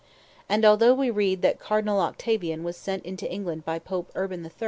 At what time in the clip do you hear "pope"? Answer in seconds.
3.77-4.11